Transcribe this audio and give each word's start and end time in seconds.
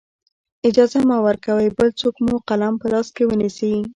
اجازه 0.69 0.97
مه 1.09 1.17
ورکوئ 1.27 1.67
بل 1.77 1.89
څوک 1.99 2.15
مو 2.25 2.35
قلم 2.49 2.73
په 2.81 2.87
لاس 2.93 3.07
کې 3.15 3.23
ونیسي. 3.27 3.73